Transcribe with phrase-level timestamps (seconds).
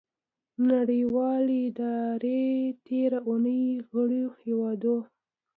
[0.69, 2.41] نړیوالې ادارې
[2.85, 4.97] تیره اونۍ غړیو هیوادو